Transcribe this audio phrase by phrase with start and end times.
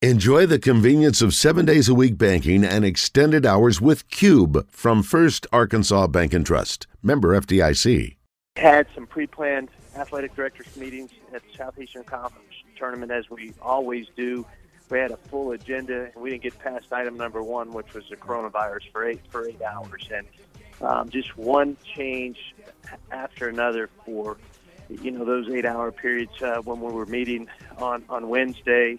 [0.00, 5.02] Enjoy the convenience of seven days a week banking and extended hours with Cube from
[5.02, 6.86] First Arkansas Bank and Trust.
[7.02, 8.14] Member FDIC.
[8.54, 14.06] Had some pre planned athletic directors meetings at the Southeastern Conference tournament, as we always
[14.14, 14.46] do.
[14.88, 18.04] We had a full agenda, and we didn't get past item number one, which was
[18.08, 20.28] the coronavirus for eight for eight hours, and
[20.80, 22.54] um, just one change
[23.10, 24.36] after another for
[24.88, 28.96] you know those eight hour periods uh, when we were meeting on on Wednesday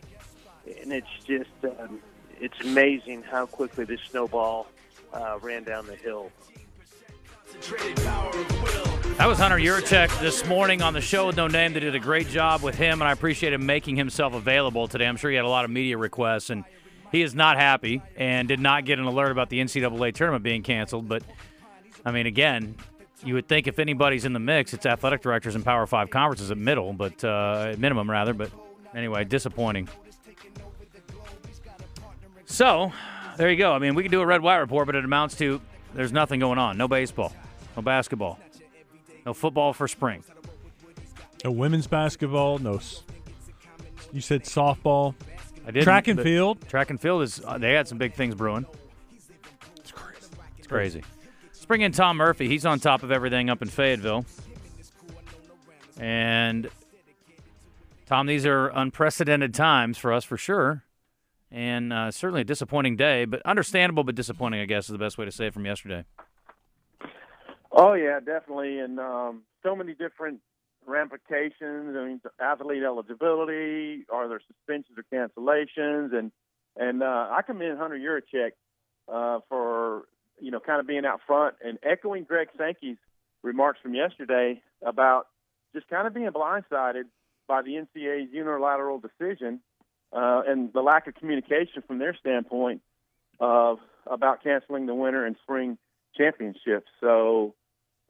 [0.81, 1.99] and it's just um,
[2.39, 4.67] it's amazing how quickly this snowball
[5.13, 6.31] uh, ran down the hill.
[9.17, 11.73] That was Hunter Yurachek this morning on the show with No Name.
[11.73, 15.08] They did a great job with him, and I appreciate him making himself available today.
[15.08, 16.63] I'm sure he had a lot of media requests, and
[17.11, 20.63] he is not happy and did not get an alert about the NCAA tournament being
[20.63, 21.09] canceled.
[21.09, 21.23] But,
[22.05, 22.75] I mean, again,
[23.25, 26.52] you would think if anybody's in the mix, it's athletic directors in Power Five conferences
[26.52, 28.33] at middle, but uh, at minimum rather.
[28.33, 28.52] But
[28.95, 29.89] anyway, disappointing.
[32.59, 32.91] So,
[33.38, 33.72] there you go.
[33.72, 35.61] I mean, we can do a red white report, but it amounts to
[35.94, 36.78] there's nothing going on.
[36.78, 37.31] No baseball,
[37.78, 38.38] no basketball,
[39.25, 40.25] no football for spring.
[41.45, 42.58] No women's basketball.
[42.59, 42.81] No.
[44.11, 45.16] You said softball.
[45.66, 46.67] I did track and field.
[46.67, 48.66] Track and field is uh, they had some big things brewing.
[49.78, 50.28] It's crazy.
[50.58, 51.03] It's crazy.
[51.45, 52.50] Let's bring in Tom Murphy.
[52.50, 54.26] He's on top of everything up in Fayetteville.
[55.98, 56.70] And
[58.05, 60.83] Tom, these are unprecedented times for us for sure
[61.52, 65.17] and uh, certainly a disappointing day, but understandable but disappointing, I guess, is the best
[65.17, 66.05] way to say it from yesterday.
[67.72, 70.42] Oh yeah, definitely, and um, so many different
[70.86, 71.95] ramifications.
[71.95, 76.31] I mean, athlete eligibility, are there suspensions or cancellations, and
[76.75, 78.52] and uh, I commend Hunter Yurachek
[79.08, 80.03] uh, for
[80.39, 82.97] you know kind of being out front and echoing Greg Sankey's
[83.44, 85.27] remarks from yesterday about
[85.73, 87.03] just kind of being blindsided
[87.47, 89.61] by the NCAA's unilateral decision
[90.11, 92.81] uh, and the lack of communication from their standpoint
[93.39, 95.77] of about canceling the winter and spring
[96.17, 96.88] championships.
[96.99, 97.53] So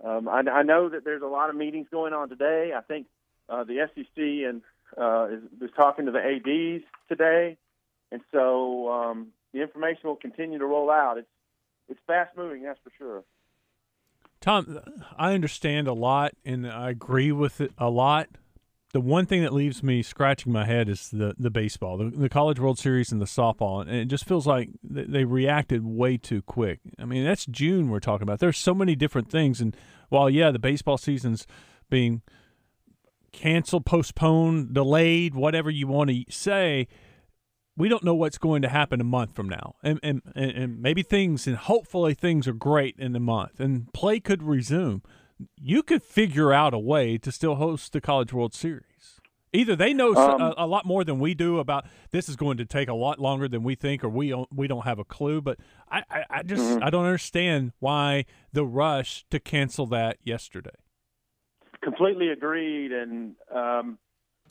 [0.04, 2.72] um, I, I know that there's a lot of meetings going on today.
[2.76, 3.08] I think
[3.50, 4.62] uh, the SEC and
[4.98, 7.58] uh, is, is talking to the ads today,
[8.12, 11.18] and so um, the information will continue to roll out.
[11.18, 11.28] It's
[11.90, 13.24] it's fast moving, that's for sure.
[14.42, 14.80] Tom,
[15.18, 18.30] I understand a lot, and I agree with it a lot
[18.92, 22.30] the one thing that leaves me scratching my head is the the baseball, the, the
[22.30, 26.42] College World Series, and the softball, and it just feels like they reacted way too
[26.42, 26.80] quick.
[26.98, 28.40] I mean, that's June we're talking about.
[28.40, 29.76] There's so many different things, and
[30.10, 31.46] while yeah, the baseball season's
[31.90, 32.24] being
[33.32, 36.88] canceled, postponed, delayed, whatever you want to say,
[37.78, 41.04] we don't know what's going to happen a month from now, and and and maybe
[41.04, 45.04] things and hopefully things are great in a month, and play could resume
[45.56, 48.84] you could figure out a way to still host the College World Series.
[49.52, 52.58] Either they know um, a, a, lot more than we do about this is going
[52.58, 55.04] to take a lot longer than we think, or we don't, we don't have a
[55.04, 55.42] clue.
[55.42, 55.58] But
[55.90, 56.84] I, I, I just mm-hmm.
[56.84, 60.76] I don't understand why the rush to cancel that yesterday.
[61.82, 63.98] Completely agreed, and um,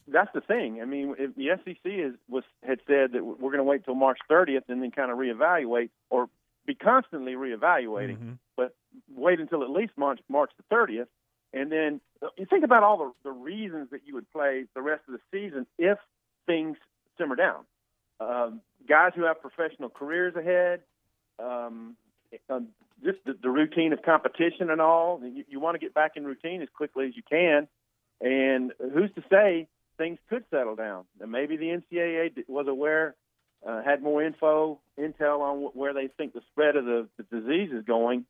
[0.09, 0.81] that's the thing.
[0.83, 3.95] I mean, if the SEC is, was had said that we're going to wait till
[3.95, 6.29] March 30th and then kind of reevaluate, or
[6.67, 8.17] be constantly reevaluating.
[8.17, 8.33] Mm-hmm.
[8.57, 8.75] But
[9.15, 11.07] wait until at least March March the 30th,
[11.53, 12.01] and then
[12.37, 15.21] you think about all the, the reasons that you would play the rest of the
[15.31, 15.99] season if
[16.47, 16.77] things
[17.17, 17.65] simmer down.
[18.21, 20.81] Um, guys who have professional careers ahead,
[21.39, 21.97] um,
[22.51, 22.69] um,
[23.05, 25.21] just the, the routine of competition and all.
[25.23, 27.69] You, you want to get back in routine as quickly as you can.
[28.21, 31.05] And who's to say things could settle down?
[31.21, 33.15] And maybe the NCAA was aware
[33.67, 37.71] uh, had more info, intel on where they think the spread of the, the disease
[37.73, 38.25] is going.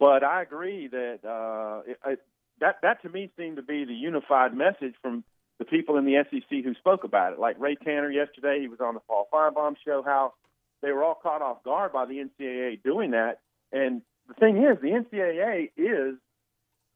[0.00, 2.20] But I agree that uh, it, it,
[2.60, 5.22] that that to me seemed to be the unified message from
[5.58, 7.38] the people in the SEC who spoke about it.
[7.38, 10.02] Like Ray Tanner yesterday, he was on the Paul Finebaum show.
[10.02, 10.32] How
[10.80, 13.40] they were all caught off guard by the NCAA doing that.
[13.72, 16.16] And the thing is, the NCAA is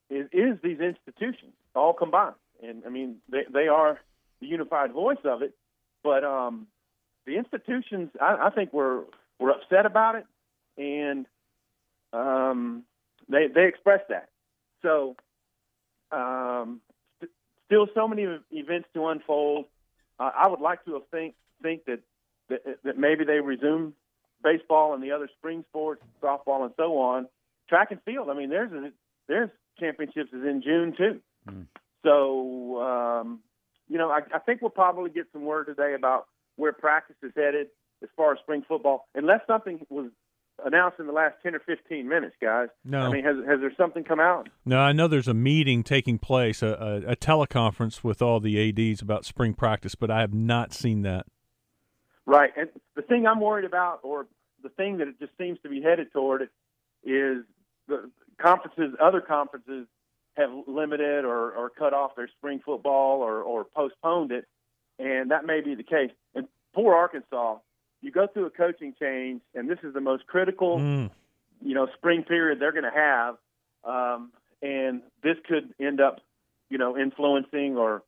[0.09, 4.01] is, is these institutions all combined, and I mean they they are
[4.41, 5.55] the unified voice of it.
[6.03, 6.69] But um,
[7.27, 9.05] the institutions, I, I think, were
[9.39, 10.27] were upset about it,
[10.79, 11.27] and
[12.15, 12.85] um,
[13.29, 14.29] they they expressed that.
[14.83, 15.17] So,
[16.13, 16.81] um,
[17.19, 17.33] st-
[17.67, 19.67] still so many events to unfold.
[20.19, 22.01] Uh, I would like to think think that,
[22.49, 23.95] that that maybe they resume
[24.43, 27.27] baseball and the other spring sports, softball, and so on.
[27.69, 28.29] Track and field.
[28.29, 28.93] I mean, there's a,
[29.27, 29.51] there's
[29.81, 31.21] championships is in June too.
[31.49, 31.67] Mm.
[32.05, 33.41] So, um,
[33.89, 36.27] you know, I, I think we'll probably get some word today about
[36.57, 37.69] where practice is headed
[38.03, 40.11] as far as spring football, unless something was
[40.65, 42.69] announced in the last 10 or 15 minutes, guys.
[42.85, 43.01] No.
[43.01, 44.49] I mean, has, has there something come out?
[44.65, 46.69] No, I know there's a meeting taking place, a,
[47.07, 51.03] a, a teleconference with all the ADs about spring practice, but I have not seen
[51.03, 51.27] that.
[52.27, 54.27] Right, and the thing I'm worried about, or
[54.63, 56.43] the thing that it just seems to be headed toward,
[57.05, 57.45] is
[57.87, 59.87] the conferences, other conferences
[60.37, 64.47] have limited or, or cut off their spring football or, or postponed it,
[64.99, 66.11] and that may be the case.
[66.35, 67.59] And poor Arkansas,
[68.05, 71.11] you go through a coaching change, and this is the most critical, Mm.
[71.63, 73.39] you know, spring period they're going to have,
[73.85, 74.31] um,
[74.61, 76.21] and this could end up,
[76.69, 78.03] you know, influencing or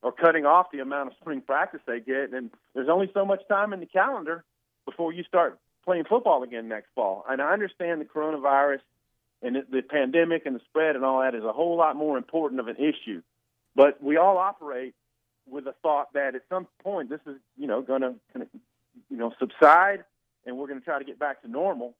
[0.00, 2.32] or cutting off the amount of spring practice they get.
[2.32, 4.44] And there's only so much time in the calendar
[4.84, 7.24] before you start playing football again next fall.
[7.28, 8.80] And I understand the coronavirus
[9.42, 12.16] and the- the pandemic and the spread and all that is a whole lot more
[12.16, 13.22] important of an issue.
[13.74, 14.94] But we all operate
[15.48, 18.14] with the thought that at some point this is, you know, going to,
[19.10, 20.04] you know, subside,
[20.46, 21.94] and we're going to try to get back to normal.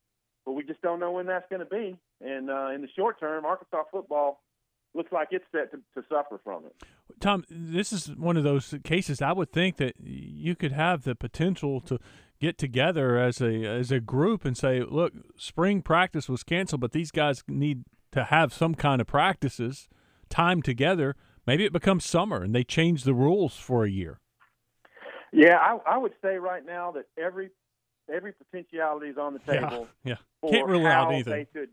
[0.45, 1.97] But we just don't know when that's going to be.
[2.21, 4.41] And uh, in the short term, Arkansas football
[4.95, 6.75] looks like it's set to, to suffer from it.
[7.21, 9.21] Tom, this is one of those cases.
[9.21, 11.99] I would think that you could have the potential to
[12.41, 16.93] get together as a as a group and say, "Look, spring practice was canceled, but
[16.93, 19.89] these guys need to have some kind of practices,
[20.29, 21.17] time together.
[21.47, 24.21] Maybe it becomes summer and they change the rules for a year."
[25.33, 27.51] Yeah, I, I would say right now that every
[28.13, 29.87] every potentiality is on the table.
[30.05, 31.47] Yeah, for can't rule out anything.
[31.53, 31.69] Could,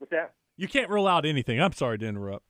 [0.00, 1.60] with that, You can't rule out anything.
[1.60, 2.44] I'm sorry to interrupt.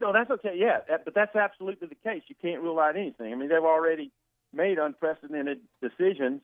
[0.00, 0.54] no, that's okay.
[0.56, 2.22] Yeah, that, but that's absolutely the case.
[2.28, 3.32] You can't rule out anything.
[3.32, 4.10] I mean, they've already
[4.52, 6.40] made unprecedented decisions,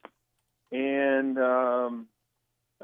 [0.72, 2.06] and um,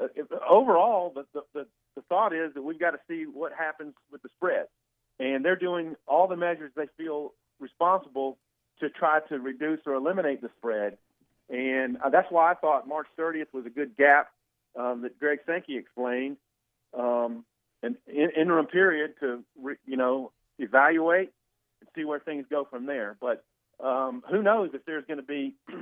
[0.01, 3.51] uh, if- overall, the, the the the thought is that we've got to see what
[3.53, 4.67] happens with the spread,
[5.19, 8.37] and they're doing all the measures they feel responsible
[8.79, 10.97] to try to reduce or eliminate the spread.
[11.49, 14.29] And uh, that's why I thought March 30th was a good gap
[14.77, 16.37] um, that Greg Sankey explained,
[16.97, 17.45] um,
[17.83, 21.31] an in- interim period to re- you know evaluate
[21.81, 23.17] and see where things go from there.
[23.19, 23.43] But
[23.83, 25.55] um, who knows if there's going to be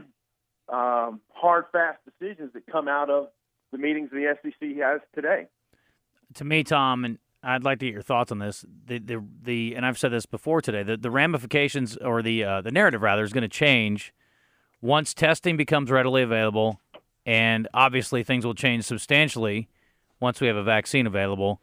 [0.70, 3.30] um, hard, fast decisions that come out of
[3.72, 5.48] the meetings the SEC has today.
[6.36, 8.66] to me, Tom, and I'd like to get your thoughts on this.
[8.88, 10.84] The the, the and I've said this before today.
[10.84, 14.14] The, the ramifications or the uh, the narrative rather is going to change
[14.82, 16.80] once testing becomes readily available,
[17.26, 19.70] and obviously things will change substantially
[20.20, 21.62] once we have a vaccine available.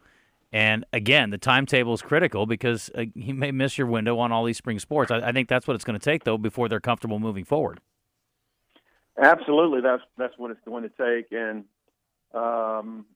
[0.53, 4.45] And again, the timetable is critical because uh, you may miss your window on all
[4.45, 5.11] these spring sports.
[5.11, 7.81] I, I think that's what it's going to take though before they're comfortable moving forward.
[9.21, 11.65] Absolutely, that's that's what it's going to take, and
[12.35, 13.07] um,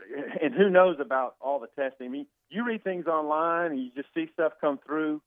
[0.42, 2.06] and who knows about all the testing?
[2.06, 5.20] I mean, you read things online and you just see stuff come through.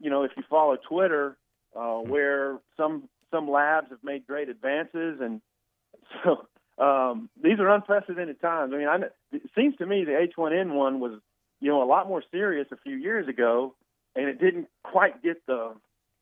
[0.00, 1.36] You know, if you follow Twitter,
[1.76, 5.40] uh, where some some labs have made great advances, and
[6.24, 6.46] so
[6.82, 8.72] um, these are unprecedented times.
[8.74, 8.96] I mean, I,
[9.32, 11.20] it seems to me the H1N1 was
[11.60, 13.74] you know a lot more serious a few years ago,
[14.14, 15.74] and it didn't quite get the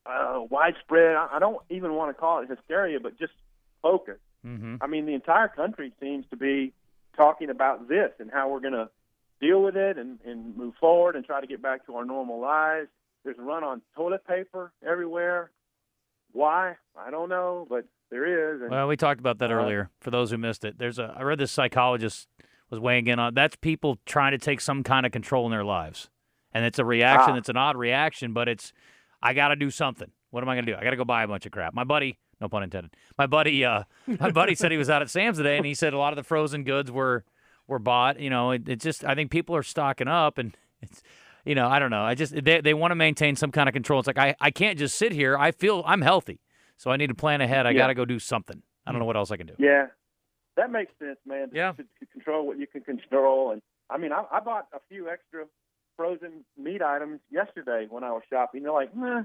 [0.06, 1.16] uh, widespread.
[1.16, 3.32] I, I don't even want to call it hysteria, but just
[3.82, 4.18] focus.
[4.46, 4.76] Mm-hmm.
[4.80, 6.72] I mean, the entire country seems to be
[7.16, 8.88] talking about this and how we're going to
[9.40, 12.40] deal with it and, and move forward and try to get back to our normal
[12.40, 12.88] lives.
[13.24, 15.50] There's a run on toilet paper everywhere.
[16.32, 16.76] Why?
[16.98, 18.62] I don't know, but there is.
[18.62, 19.90] And, Well, we talked about that Uh, earlier.
[20.00, 21.14] For those who missed it, there's a.
[21.16, 22.28] I read this psychologist
[22.70, 23.34] was weighing in on.
[23.34, 26.10] That's people trying to take some kind of control in their lives,
[26.52, 27.34] and it's a reaction.
[27.34, 27.38] Ah.
[27.38, 28.72] It's an odd reaction, but it's.
[29.22, 30.10] I got to do something.
[30.30, 30.78] What am I going to do?
[30.78, 31.72] I got to go buy a bunch of crap.
[31.74, 32.94] My buddy, no pun intended.
[33.18, 35.92] My buddy, uh, my buddy said he was out at Sam's today, and he said
[35.94, 37.24] a lot of the frozen goods were
[37.66, 38.20] were bought.
[38.20, 41.02] You know, it, it's just I think people are stocking up, and it's.
[41.48, 42.02] You know, I don't know.
[42.02, 44.00] I just they they want to maintain some kind of control.
[44.00, 45.38] It's like I, I can't just sit here.
[45.38, 46.40] I feel I'm healthy.
[46.76, 47.66] So I need to plan ahead.
[47.66, 47.78] I Yeah.
[47.78, 48.62] got to go do something.
[48.84, 49.54] I don't know what else I can do.
[49.56, 49.86] yeah,
[50.56, 51.50] that makes sense, man.
[51.50, 51.70] To, Yeah.
[51.70, 55.08] to, to control what you can control, and I mean, I, I bought a few
[55.08, 55.44] extra
[55.96, 58.64] frozen meat items yesterday when I was shopping.
[58.64, 59.22] They're like, nah,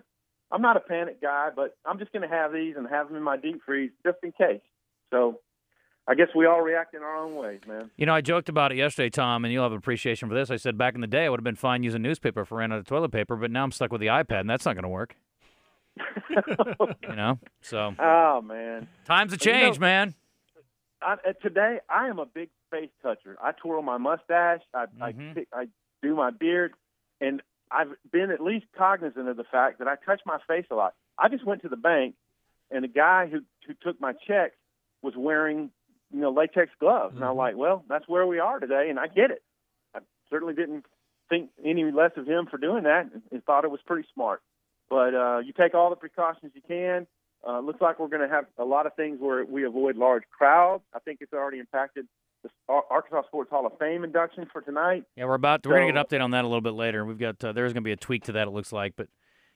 [0.52, 3.18] I'm not a panic guy, but I'm just going to have these and have them
[3.18, 4.62] in my deep freeze just in case.
[5.12, 5.40] So,
[6.08, 7.92] I guess we all react in our own ways, man.
[7.96, 10.50] You know, I joked about it yesterday, Tom, and you'll have appreciation for this.
[10.50, 12.56] I said back in the day, I would have been fine using newspaper if I
[12.56, 14.74] ran out of toilet paper, but now I'm stuck with the iPad, and that's not
[14.74, 15.16] going to work.
[17.10, 18.88] You know, so oh man.
[19.06, 20.16] times have But you know- changed, man.
[21.02, 23.36] I, uh, today I am a big face toucher.
[23.44, 24.62] I twirl my mustache.
[24.74, 25.34] I, I, Mhm.
[25.36, 25.66] pick, I
[26.02, 26.74] do my beard,
[27.20, 27.42] and
[27.74, 30.94] I've been at least cognizant of the fact that I touch my face a lot.
[31.18, 32.16] I just went to the bank,
[32.70, 34.54] and the guy who who took my check
[35.02, 35.72] was wearing
[36.14, 37.38] you know latex gloves, and I'm Mm-hmm.
[37.40, 39.42] like, well, that's where we are today, and I get it.
[39.96, 40.00] I
[40.30, 40.86] certainly didn't
[41.30, 44.42] think any less of him for doing that, and, and thought it was pretty smart.
[44.90, 47.08] But uh, you take all the precautions you can.
[47.48, 50.24] Uh, looks like we're going to have a lot of things where we avoid large
[50.30, 50.84] crowds.
[50.94, 52.06] I think it's already impacted
[52.68, 55.04] Arkansas Sports Hall of Fame induction for tonight.
[55.16, 55.64] Yeah, we're about.
[55.64, 57.06] to We're going to get an update on that a little bit later.
[57.06, 57.44] We've got.
[57.44, 58.48] Uh, there's going to be a tweak to that.
[58.48, 59.08] It looks like, but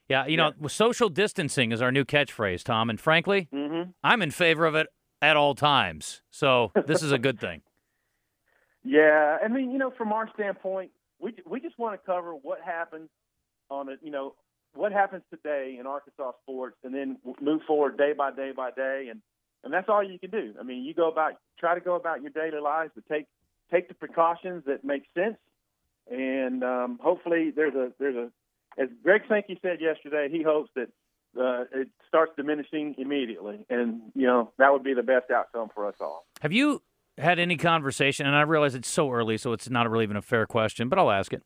[0.10, 2.90] Yeah, you know, social distancing is our new catchphrase, Tom.
[2.90, 4.88] And frankly, hmm I'm in favor of it
[5.22, 6.22] at all times.
[6.30, 7.62] So this is a good thing.
[8.88, 12.60] Yeah, I mean, you know, from our standpoint, we we just want to cover what
[12.62, 13.10] happens
[13.72, 13.98] on it.
[14.04, 14.36] You know,
[14.76, 19.08] what happens today in Arkansas sports, and then move forward day by day by day,
[19.10, 19.22] and
[19.66, 20.54] and that's all you can do.
[20.60, 23.26] I mean, you go about try to go about your daily lives, but take
[23.72, 25.38] take the precautions that make sense,
[26.10, 28.32] and um, hopefully there's a there's a
[28.82, 30.90] as Greg Sankey said yesterday, he hopes that
[31.40, 35.88] uh, it starts diminishing immediately, and you know that would be the best outcome for
[35.88, 36.26] us all.
[36.42, 36.82] Have you
[37.18, 38.26] had any conversation?
[38.26, 41.00] And I realize it's so early, so it's not really even a fair question, but
[41.00, 41.42] I'll ask it.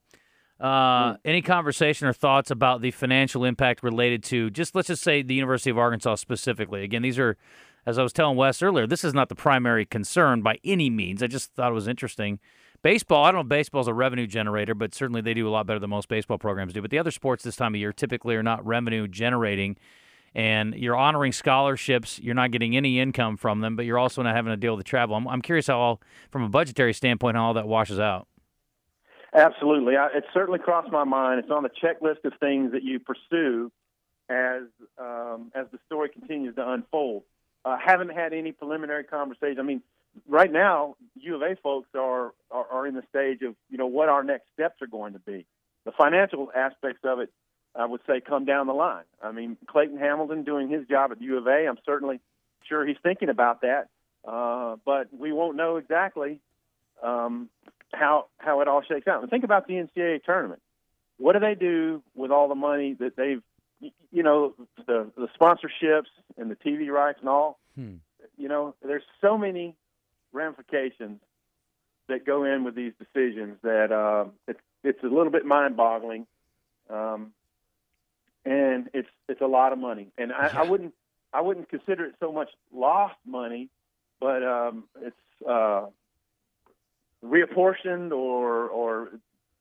[0.59, 5.21] Uh, Any conversation or thoughts about the financial impact related to just let's just say
[5.21, 6.83] the University of Arkansas specifically?
[6.83, 7.37] Again, these are,
[7.85, 11.23] as I was telling Wes earlier, this is not the primary concern by any means.
[11.23, 12.39] I just thought it was interesting.
[12.81, 15.67] Baseball, I don't know if baseball's a revenue generator, but certainly they do a lot
[15.67, 16.81] better than most baseball programs do.
[16.81, 19.75] But the other sports this time of year typically are not revenue generating.
[20.35, 22.19] And you're honoring scholarships.
[22.19, 24.85] You're not getting any income from them, but you're also not having to deal with
[24.85, 25.15] the travel.
[25.15, 28.27] I'm, I'm curious how, all, from a budgetary standpoint, how all that washes out.
[29.33, 29.97] Absolutely.
[29.97, 31.39] I, it certainly crossed my mind.
[31.39, 33.71] It's on the checklist of things that you pursue
[34.29, 34.63] as
[34.97, 37.23] um, as the story continues to unfold.
[37.65, 39.59] Uh, haven't had any preliminary conversations.
[39.59, 39.81] I mean,
[40.27, 43.87] right now, U of A folks are, are are in the stage of you know
[43.87, 45.45] what our next steps are going to be.
[45.85, 47.31] The financial aspects of it,
[47.75, 49.03] I would say, come down the line.
[49.21, 51.67] I mean, Clayton Hamilton doing his job at U of A.
[51.67, 52.19] I'm certainly
[52.67, 53.89] sure he's thinking about that,
[54.27, 56.39] uh, but we won't know exactly
[57.03, 57.49] um,
[57.93, 59.21] how how it all shakes out.
[59.21, 60.61] And think about the NCAA tournament.
[61.17, 63.43] What do they do with all the money that they've,
[63.79, 64.53] you know,
[64.87, 67.59] the the sponsorships and the TV rights and all?
[67.75, 67.95] Hmm.
[68.37, 69.75] You know, there's so many
[70.31, 71.19] ramifications
[72.07, 76.25] that go in with these decisions that uh, it's it's a little bit mind-boggling,
[76.89, 77.31] um,
[78.45, 80.07] and it's it's a lot of money.
[80.17, 80.93] And I, I wouldn't
[81.33, 83.69] I wouldn't consider it so much lost money,
[84.19, 85.15] but um, it's
[85.47, 85.85] uh,
[87.23, 89.09] reapportioned or or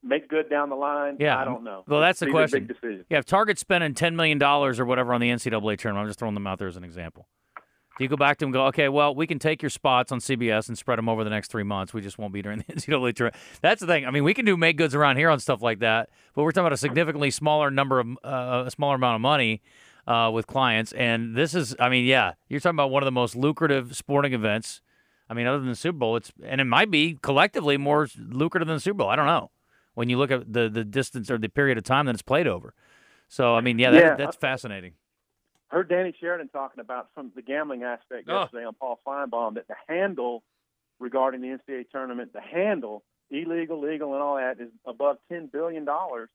[0.03, 1.17] make good down the line.
[1.19, 1.39] Yeah.
[1.39, 1.85] I don't know.
[1.87, 2.67] Well, that's the These question.
[2.67, 3.07] Big decisions.
[3.11, 6.35] Yeah, if Target's spending $10 million or whatever on the NCAA tournament, I'm just throwing
[6.35, 7.27] them out there as an example.
[7.99, 10.13] Do you go back to them and go, okay, well, we can take your spots
[10.13, 11.93] on CBS and spread them over the next three months.
[11.93, 13.35] We just won't be during the NCAA tournament.
[13.61, 14.07] That's the thing.
[14.07, 16.53] I mean, we can do make goods around here on stuff like that, but we're
[16.53, 19.63] talking about a significantly smaller number of, uh, a smaller amount of money
[20.07, 20.93] uh, with clients.
[20.93, 24.33] And this is, I mean, yeah, you're talking about one of the most lucrative sporting
[24.33, 24.81] events.
[25.29, 28.69] I mean, other than the Super Bowl, it's and it might be collectively more lucrative
[28.69, 29.09] than the Super Bowl.
[29.09, 29.51] I don't know
[29.99, 32.47] when you look at the the distance or the period of time that it's played
[32.47, 32.73] over.
[33.29, 34.15] So, I mean, yeah, that, Yeah.
[34.15, 34.93] that's fascinating.
[35.71, 38.41] I heard Danny Sheridan talking about from the gambling aspect Oh.
[38.43, 40.43] yesterday on Paul Finebaum that the handle
[40.99, 45.85] regarding the NCAA tournament, the handle, illegal, legal, and all that, is above ten billion
[45.85, 46.31] dollars.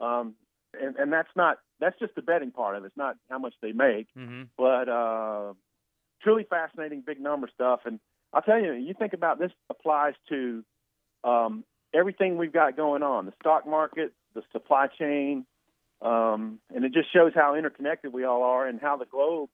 [0.00, 0.34] Um,
[0.80, 2.86] and, and that's not that's just the betting part of it.
[2.86, 4.44] It's not how much they make, Mm-hmm.
[4.56, 5.52] but uh,
[6.22, 7.80] truly fascinating, big number stuff.
[7.84, 7.98] And
[8.32, 10.64] I'll tell you, you think about this applies to
[11.24, 15.46] um, everything we've got going on: the stock market, the supply chain,
[16.00, 19.48] um, and it just shows how interconnected we all are and how the globe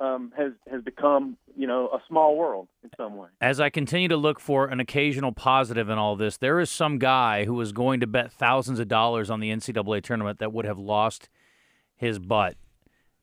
[0.00, 3.28] um, has has become, you know, a small world in some way.
[3.40, 6.98] As I continue to look for an occasional positive in all this, there is some
[6.98, 10.64] guy who was going to bet thousands of dollars on the NCAA tournament that would
[10.64, 11.28] have lost
[11.96, 12.56] his butt.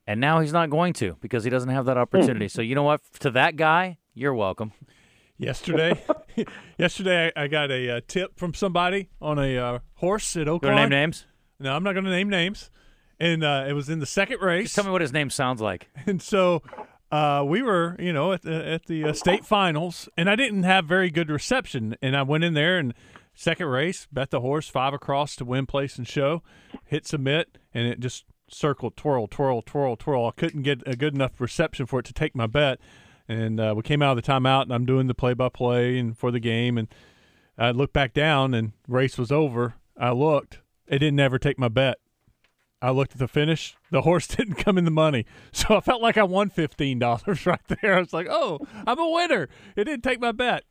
[0.06, 2.48] And now he's not going to because he doesn't have that opportunity.
[2.48, 3.02] so, you know what?
[3.20, 4.74] To that guy, you're welcome.
[5.40, 6.04] Yesterday,
[6.78, 10.76] yesterday I, I got a uh, tip from somebody on a uh, horse at Oaklawn.
[10.76, 11.26] name names?
[11.62, 12.70] No, I'm not going to name names.
[13.22, 14.66] And uh, it was in the second race.
[14.66, 15.88] Just tell me what his name sounds like.
[16.06, 16.62] and so
[17.10, 20.64] uh, we were, you know, at the at the uh, state finals, and I didn't
[20.64, 21.96] have very good reception.
[22.02, 22.94] And I went in there and
[23.34, 26.44] second race, bet the horse five across to win place and show,
[26.86, 30.28] hit submit, and it just circled, twirl, twirl, twirl, twirl.
[30.28, 32.80] I couldn't get a good enough reception for it to take my bet.
[33.30, 36.32] And uh, we came out of the timeout, and I'm doing the play-by-play and for
[36.32, 36.88] the game, and
[37.60, 39.76] I looked back down, and race was over.
[39.96, 41.98] I looked, it didn't ever take my bet.
[42.82, 43.76] I looked at the finish.
[43.92, 47.46] The horse didn't come in the money, so I felt like I won fifteen dollars
[47.46, 47.96] right there.
[47.96, 50.64] I was like, "Oh, I'm a winner!" It didn't take my bet,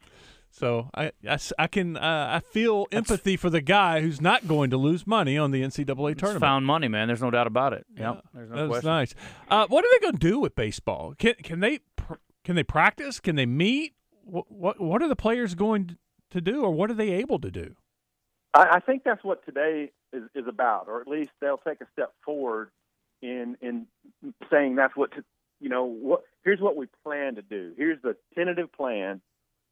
[0.50, 4.71] so I, I, I can uh, I feel empathy for the guy who's not going
[4.71, 6.41] to lose money on the NCAA tournament.
[6.41, 7.09] found money, man.
[7.09, 7.85] There's no doubt about it.
[7.97, 8.25] Yep.
[8.33, 8.91] There's no that was question.
[8.91, 9.15] nice.
[9.50, 11.15] Uh, what are they going to do with baseball?
[11.19, 11.81] Can can they
[12.49, 13.21] can they practice?
[13.21, 13.93] Can they meet?
[14.25, 15.99] What what, what are the players going
[16.31, 17.76] to do, or what are they able to do?
[18.55, 21.87] I, I think that's what today is, is about, or at least they'll take a
[21.93, 22.71] step forward
[23.21, 23.87] in in
[24.50, 25.25] saying that's what to,
[25.61, 25.85] you know.
[25.85, 27.75] What here's what we plan to do.
[27.76, 29.21] Here's the tentative plan.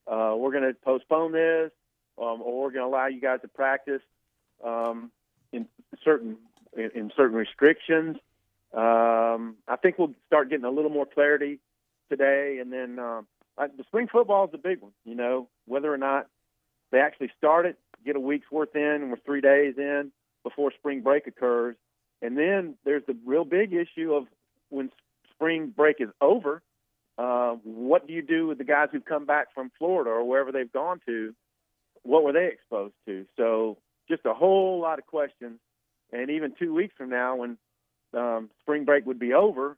[0.07, 1.71] Uh, we're going to postpone this,
[2.19, 4.03] um, or we're going to allow you guys to practice
[4.63, 5.11] um,
[5.51, 5.67] in
[6.05, 6.37] certain
[6.77, 8.19] in, in certain restrictions.
[8.75, 11.59] Um, I think we'll start getting a little more clarity
[12.09, 14.93] today, and then um, the spring football is the big one.
[15.05, 16.27] You know, whether or not
[16.93, 20.73] they actually start it, get a week's worth in, and we're three days in before
[20.79, 21.77] spring break occurs,
[22.23, 24.27] and then there's the real big issue of
[24.69, 24.91] when
[25.33, 26.63] spring break is over.
[27.19, 30.53] Uh, what do you do with the guys who've come back from Florida or wherever
[30.53, 31.35] they've gone to?
[32.03, 33.27] What were they exposed to?
[33.37, 35.59] So, just a whole lot of questions.
[36.13, 37.59] And even two weeks from now, when
[38.15, 39.77] um, spring break would be over,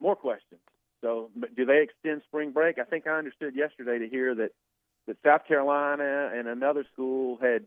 [0.00, 0.60] more questions.
[1.04, 2.78] So, do they extend spring break?
[2.78, 4.52] I think I understood yesterday to hear that
[5.06, 7.64] that South Carolina and another school had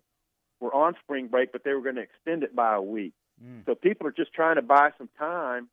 [0.60, 3.14] were on spring break, but they were going to extend it by a week.
[3.44, 3.64] Mm.
[3.68, 5.70] So people are just trying to buy some time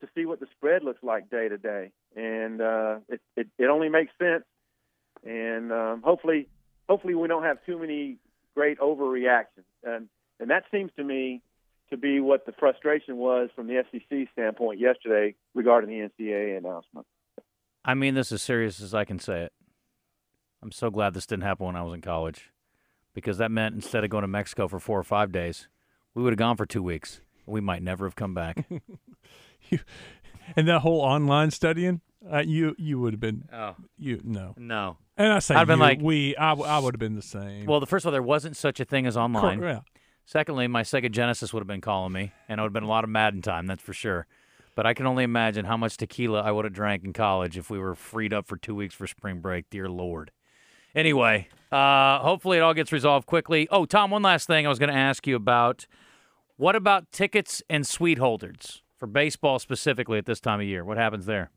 [0.00, 3.66] to see what the spread looks like day to day, and uh, it, it it
[3.66, 4.44] only makes sense.
[5.26, 6.46] And um, hopefully,
[6.88, 8.18] hopefully we don't have too many
[8.54, 9.66] great overreactions.
[9.82, 10.08] And
[10.38, 11.42] and that seems to me
[11.90, 17.06] to be what the frustration was from the SEC standpoint yesterday regarding the NCAA announcement.
[17.84, 19.52] I mean this as serious as I can say it.
[20.62, 22.50] I'm so glad this didn't happen when I was in college
[23.14, 25.68] because that meant instead of going to Mexico for four or five days,
[26.14, 27.20] we would have gone for two weeks.
[27.46, 28.66] We might never have come back.
[29.70, 29.78] you,
[30.56, 33.48] and that whole online studying, uh, you you would have been.
[33.52, 34.98] Oh, you no, no.
[35.16, 36.36] And I say I'd been like we.
[36.36, 37.66] I, I would have been the same.
[37.66, 39.62] Well, the first of all, there wasn't such a thing as online.
[39.62, 39.80] Yeah.
[40.28, 42.86] Secondly, my Sega Genesis would have been calling me, and it would have been a
[42.86, 43.66] lot of Madden time.
[43.66, 44.26] That's for sure.
[44.74, 47.70] But I can only imagine how much tequila I would have drank in college if
[47.70, 49.70] we were freed up for two weeks for spring break.
[49.70, 50.30] Dear Lord.
[50.94, 53.68] Anyway, uh, hopefully it all gets resolved quickly.
[53.70, 55.86] Oh, Tom, one last thing I was going to ask you about.
[56.58, 60.84] What about tickets and suite holders for baseball specifically at this time of year?
[60.84, 61.50] What happens there?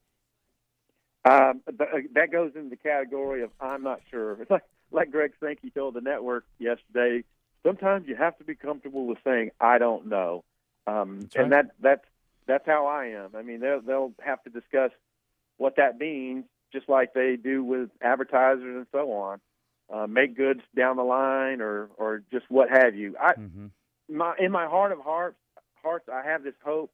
[1.25, 4.41] Um, uh, that goes in the category of I'm not sure.
[4.41, 7.25] It's like like Greg Sankey told the network yesterday.
[7.65, 10.43] Sometimes you have to be comfortable with saying I don't know,
[10.87, 11.35] um, right.
[11.35, 12.05] and that that's
[12.47, 13.31] that's how I am.
[13.35, 14.91] I mean, they'll they'll have to discuss
[15.57, 19.39] what that means, just like they do with advertisers and so on.
[19.93, 23.15] Uh, make goods down the line, or or just what have you.
[23.21, 23.67] I mm-hmm.
[24.09, 25.37] my in my heart of hearts,
[25.83, 26.91] hearts, I have this hope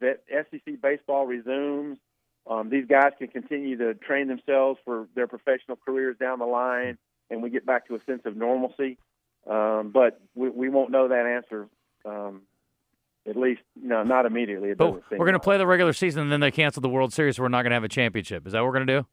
[0.00, 1.98] that SEC baseball resumes
[2.46, 6.98] um, these guys can continue to train themselves for their professional careers down the line,
[7.30, 8.98] and we get back to a sense of normalcy.
[9.48, 11.68] Um, but we, we won't know that answer.
[12.04, 12.42] Um,
[13.26, 14.70] at least, no, not immediately.
[14.70, 17.12] It but we're going to play the regular season, and then they cancel the World
[17.12, 17.36] Series.
[17.36, 18.46] So we're not going to have a championship.
[18.46, 19.06] Is that what we're going to do?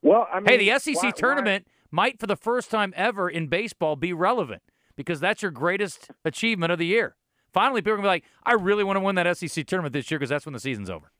[0.00, 1.72] Well, I mean, hey, the SEC why, tournament why?
[1.90, 4.62] might, for the first time ever in baseball, be relevant
[4.96, 7.16] because that's your greatest achievement of the year.
[7.52, 9.92] Finally, people are going to be like, I really want to win that SEC tournament
[9.92, 11.10] this year because that's when the season's over.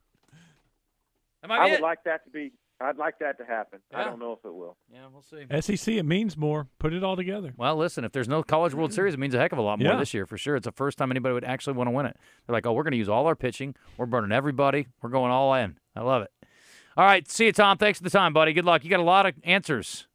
[1.48, 2.52] I would like that to be.
[2.80, 3.80] I'd like that to happen.
[3.90, 4.00] Yeah.
[4.00, 4.76] I don't know if it will.
[4.92, 5.76] Yeah, we'll see.
[5.76, 6.68] SEC, it means more.
[6.78, 7.52] Put it all together.
[7.56, 9.80] Well, listen, if there's no College World Series, it means a heck of a lot
[9.80, 9.98] more yeah.
[9.98, 10.54] this year for sure.
[10.54, 12.16] It's the first time anybody would actually want to win it.
[12.46, 13.74] They're like, oh, we're going to use all our pitching.
[13.96, 14.86] We're burning everybody.
[15.02, 15.76] We're going all in.
[15.96, 16.30] I love it.
[16.96, 17.78] All right, see you, Tom.
[17.78, 18.52] Thanks for the time, buddy.
[18.52, 18.84] Good luck.
[18.84, 20.06] You got a lot of answers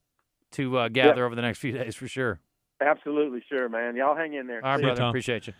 [0.52, 2.40] to uh, gather over the next few days for sure.
[2.82, 3.96] Absolutely, sure, man.
[3.96, 4.64] Y'all hang in there.
[4.64, 5.04] All right, brother.
[5.04, 5.54] Appreciate you.